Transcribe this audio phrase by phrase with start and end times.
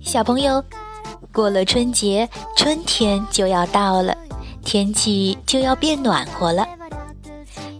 [0.00, 0.64] 小朋友，
[1.32, 4.16] 过了春节，春天就要到了，
[4.64, 6.66] 天气就要变暖和了。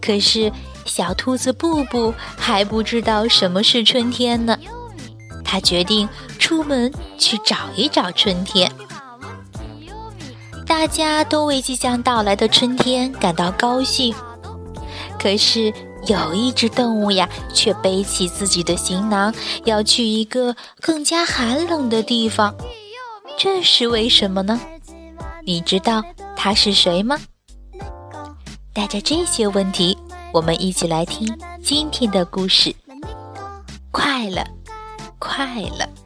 [0.02, 0.52] 可是
[0.84, 4.58] 小兔子布布还不知道什么是春天呢。
[5.42, 6.06] 他决定
[6.38, 8.70] 出门去找一找春天。
[10.66, 14.14] 大家都为即将到来的春天感到高兴，
[15.18, 15.72] 可是
[16.06, 19.34] 有一只动物呀，却背起自己的行囊，
[19.64, 22.54] 要去一个更加寒冷的地方。
[23.38, 24.60] 这是为什么呢？
[25.44, 26.02] 你知道
[26.36, 27.18] 它是谁吗？
[28.72, 29.96] 带着这些问题，
[30.32, 31.26] 我们一起来听
[31.62, 32.74] 今天的故事。
[33.90, 34.44] 快乐，
[35.18, 36.05] 快乐。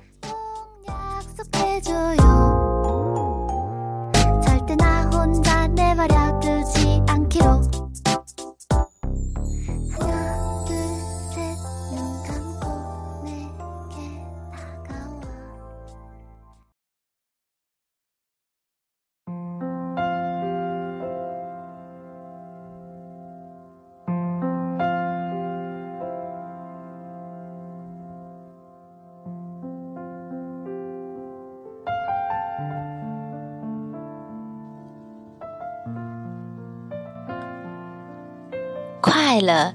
[39.31, 39.73] 快乐，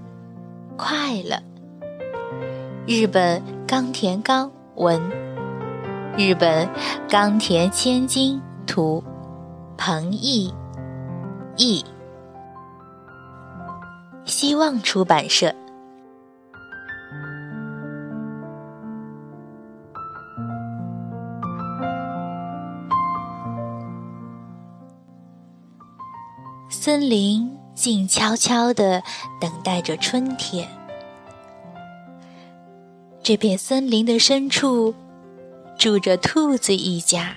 [0.75, 1.41] 快乐。
[2.85, 5.01] 日本冈田刚文，
[6.17, 6.67] 日本
[7.07, 9.01] 冈田千金图，
[9.77, 10.53] 彭毅
[11.55, 11.85] 译，
[14.25, 15.55] 希望出版社。
[26.69, 27.54] 森林
[27.85, 29.03] 静悄悄地
[29.40, 30.68] 等待着春天。
[33.22, 34.96] 这片森林的深处，
[35.78, 37.35] 住着兔子一家。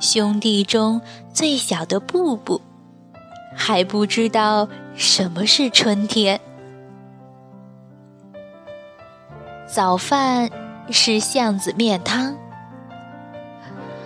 [0.00, 1.02] 兄弟中
[1.34, 2.62] 最小的布布，
[3.54, 6.40] 还不知道什么是春天。
[9.66, 10.48] 早饭
[10.90, 12.34] 是巷子面汤，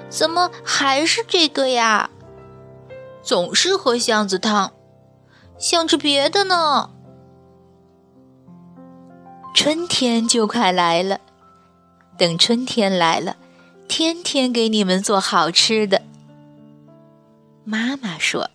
[0.09, 2.11] 怎么还是这个呀？
[3.23, 4.73] 总是喝巷子汤，
[5.59, 6.91] 想吃别的呢。
[9.55, 11.21] 春天就快来了，
[12.17, 13.37] 等春天来了，
[13.89, 16.03] 天天给你们做好吃的。
[17.65, 18.49] 妈妈说：“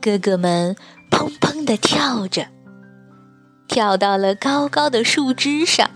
[0.00, 0.76] 哥哥们
[1.10, 2.46] 砰砰地跳着，
[3.66, 5.90] 跳到了高高的树枝上。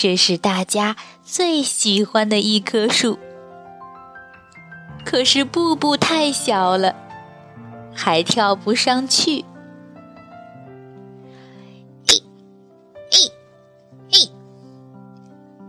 [0.00, 0.94] 这是大家
[1.24, 3.18] 最喜欢的一棵树。
[5.04, 6.94] 可是布布太小了，
[7.92, 9.44] 还跳不上去。
[12.06, 12.22] 咦
[13.10, 13.32] 咦
[14.10, 14.30] 咦！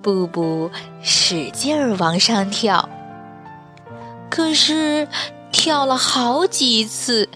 [0.04, 0.70] 布布
[1.02, 2.88] 使劲儿往上跳，
[4.30, 5.08] 可是
[5.52, 7.28] 跳了好几次，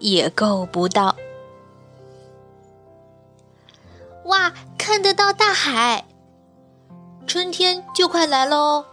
[0.00, 1.09] 也够不到。
[8.30, 8.84] 来喽！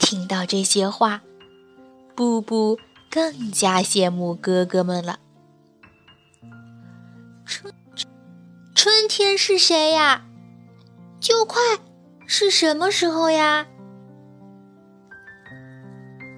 [0.00, 1.22] 听到这些话，
[2.16, 2.76] 布布
[3.08, 5.20] 更加羡慕哥哥们了。
[7.46, 7.72] 春
[8.74, 10.24] 春天是谁呀？
[11.20, 11.62] 就快
[12.26, 13.64] 是什么时候呀？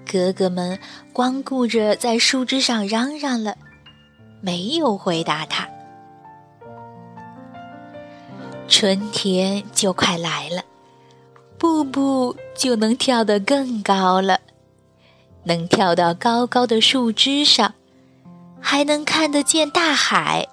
[0.07, 0.79] 哥哥们
[1.11, 3.57] 光顾着在树枝上嚷嚷了，
[4.39, 5.67] 没有回答他。
[8.67, 10.63] 春天就快来了，
[11.57, 14.41] 步步就能跳得更高了，
[15.43, 17.73] 能跳到高高的树枝上，
[18.61, 20.47] 还能看得见大海。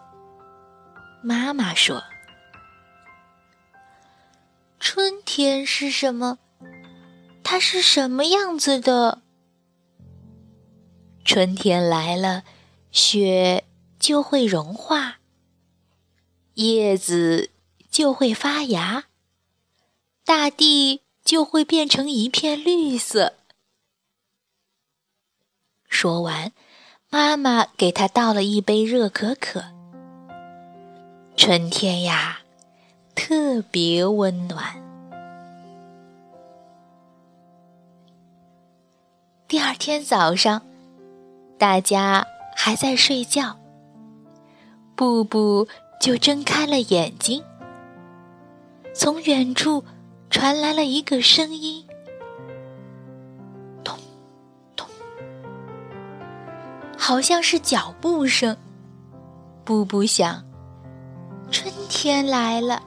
[1.22, 2.02] 妈妈说
[4.80, 6.38] ：“春天是什么？
[7.44, 9.22] 它是什么样子的？
[11.24, 12.44] 春天来了，
[12.90, 13.64] 雪
[13.98, 15.18] 就会融化，
[16.54, 17.50] 叶子。”
[17.92, 19.04] 就会发芽，
[20.24, 23.34] 大地就会变成一片绿色。
[25.88, 26.52] 说完，
[27.10, 29.64] 妈妈给他倒了一杯热可可。
[31.36, 32.42] 春天呀，
[33.14, 34.80] 特别温暖。
[39.48, 40.62] 第二天早上，
[41.58, 42.26] 大家
[42.56, 43.58] 还在睡觉，
[44.94, 45.66] 布布
[46.00, 47.42] 就睁开了眼睛。
[48.94, 49.84] 从远处
[50.32, 51.86] 传来了一个声音
[53.84, 53.96] ：“咚
[54.74, 54.84] 咚，
[56.98, 58.56] 好像是脚步声。”
[59.64, 60.44] 布布想
[61.52, 62.82] ：“春天来了。”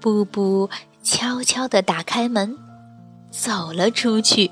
[0.00, 0.70] 布布。
[1.06, 2.56] 悄悄地打开门，
[3.30, 4.50] 走了出去。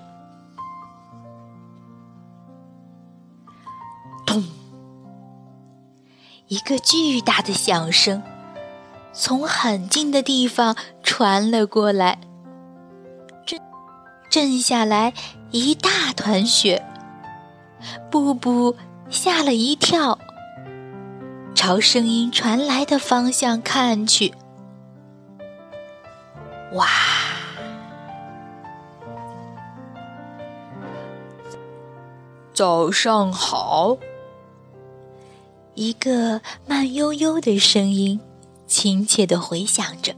[6.48, 8.22] 一个巨大的响声
[9.12, 12.18] 从很近的地方传了过来，
[13.46, 13.60] 震
[14.30, 15.12] 震下来
[15.50, 16.84] 一大团雪。
[18.10, 18.76] 布布
[19.10, 20.18] 吓了一跳，
[21.54, 24.34] 朝声音传来的方向看去。
[26.72, 26.86] 哇！
[32.54, 33.96] 早上好。
[35.74, 38.20] 一个慢悠悠的声音，
[38.66, 40.14] 亲切的回响着。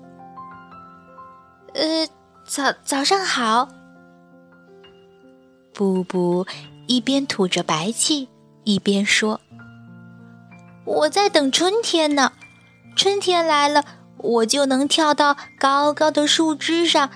[1.75, 2.07] 呃，
[2.45, 3.69] 早早上好。
[5.73, 6.47] 布布
[6.87, 8.29] 一边吐着白气，
[8.65, 9.41] 一边说
[10.85, 12.33] ：“我在等春天呢，
[12.97, 13.85] 春天来了。”
[14.25, 17.11] 我就能跳到高高的树枝上，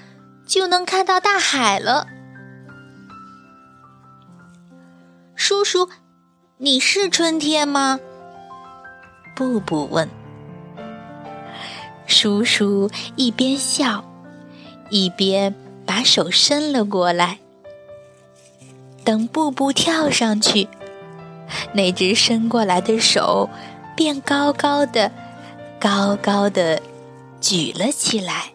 [0.47, 2.07] 就能看到大海了。
[5.35, 5.89] 叔叔，
[6.59, 7.99] 你是春天吗？
[9.39, 10.11] 布布问。
[12.09, 14.05] 叔叔一边笑，
[14.91, 15.55] 一边
[15.87, 17.39] 把手伸了过来。
[19.05, 20.67] 等布布跳上去，
[21.73, 23.49] 那只伸过来的手
[23.95, 25.13] 便高高的、
[25.79, 26.83] 高高的。
[27.41, 28.51] 举了起来，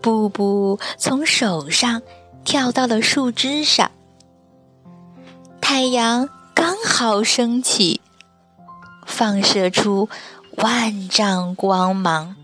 [0.00, 2.00] 布布从手上
[2.44, 3.90] 跳到了树枝上。
[5.60, 8.00] 太阳刚好升起，
[9.16, 10.10] 放射出
[10.58, 12.36] 万丈光芒。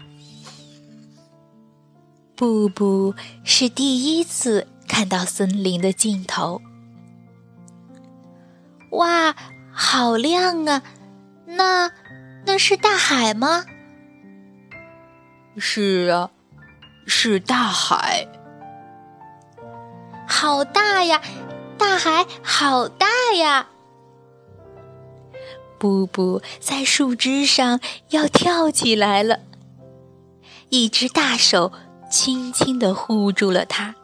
[2.34, 3.14] 布布
[3.44, 6.62] 是第一次看到森林的尽头。
[8.92, 9.36] 哇，
[9.70, 10.82] 好亮啊！
[11.44, 11.92] 那
[12.46, 13.66] 那是大海吗？
[15.58, 16.30] 是啊，
[17.06, 18.26] 是大海，
[20.26, 21.20] 好大呀！
[21.76, 23.68] 大海好大呀！
[25.82, 27.80] 布布在树枝上
[28.10, 29.40] 要跳起来了，
[30.68, 31.72] 一只大手
[32.08, 33.96] 轻轻地护住了它。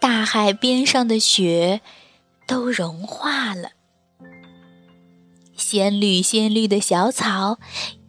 [0.00, 1.82] 大海边上的雪
[2.48, 3.72] 都融化了，
[5.58, 7.58] 鲜绿鲜绿的小草。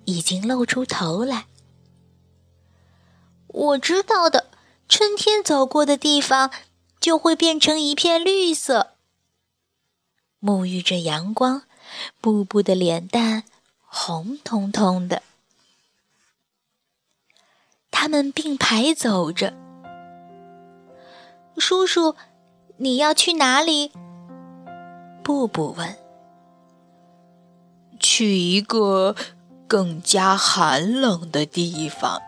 [0.06, 1.46] 已经露出头来。
[3.48, 4.50] 我知道的，
[4.90, 6.52] 春天走过的地方
[7.00, 8.96] 就会变成一片绿色。
[10.42, 11.64] 沐浴着阳光，
[12.22, 13.44] 布布的脸蛋
[13.86, 15.22] 红彤彤的。
[17.92, 19.54] 他们并排走着。
[21.58, 22.16] 叔叔，
[22.78, 23.92] 你要去哪里？
[25.24, 25.98] 布布问。
[28.00, 29.16] 去一个。
[29.66, 32.22] 更加寒冷的地方，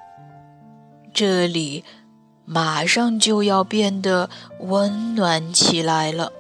[1.14, 1.84] 这里
[2.44, 6.32] 马上就要变得温暖起来了。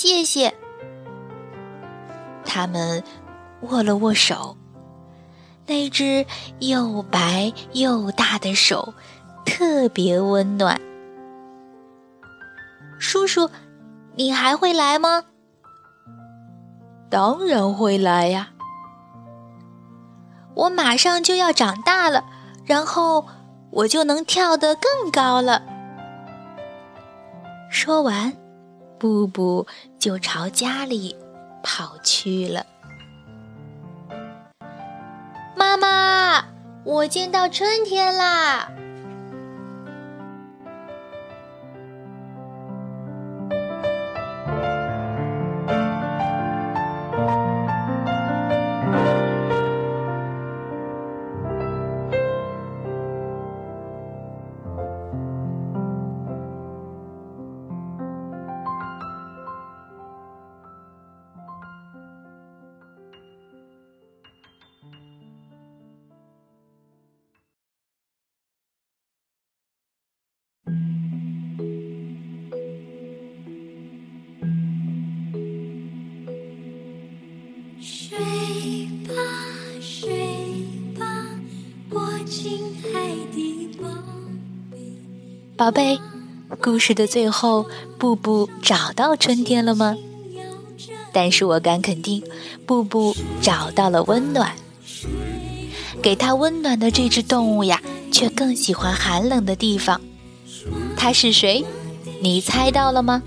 [0.00, 0.54] 谢谢。
[2.42, 3.04] 他们
[3.60, 4.56] 握了握手，
[5.66, 6.24] 那只
[6.60, 8.94] 又白又大的手
[9.44, 10.80] 特别温暖。
[12.98, 13.50] 叔叔，
[14.14, 15.24] 你还会来吗？
[17.10, 18.52] 当然会来呀！
[20.54, 22.24] 我马上就要长大了，
[22.64, 23.26] 然后
[23.70, 25.62] 我就能跳得更高了。
[27.70, 28.32] 说完，
[28.98, 29.66] 布布
[30.00, 31.14] 就朝家里
[31.62, 32.64] 跑去了。
[35.54, 36.42] 妈妈，
[36.84, 38.72] 我见到春天啦！
[85.56, 85.98] 宝贝。
[86.60, 87.66] 故事的最后，
[87.96, 89.96] 布布找到春天了吗？
[91.12, 92.24] 但是我敢肯定，
[92.66, 94.52] 布布找到了温暖。
[96.02, 97.80] 给他温暖的这只动物呀，
[98.10, 100.00] 却更喜欢寒冷的地方。
[100.96, 101.64] 它是谁？
[102.20, 103.22] 你猜到了吗？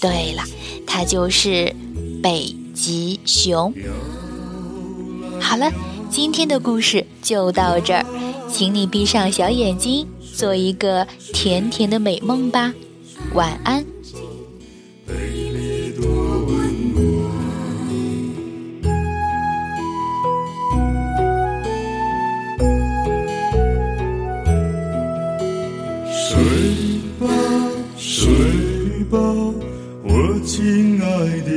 [0.00, 0.42] 对了，
[0.86, 1.74] 它就是
[2.22, 3.74] 北极熊。
[5.38, 5.70] 好了，
[6.08, 8.04] 今天的故事就到这儿，
[8.50, 12.72] 请你闭上小眼睛，做一个甜甜的美梦吧。
[13.34, 13.84] 晚安。
[26.10, 26.42] 睡
[27.20, 27.26] 吧，
[27.96, 28.34] 睡
[29.10, 29.18] 吧，
[30.02, 31.08] 我亲爱
[31.40, 31.50] 的